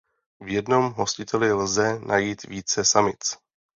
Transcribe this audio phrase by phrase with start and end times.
[0.39, 3.37] V jednom hostiteli lze najít více samic.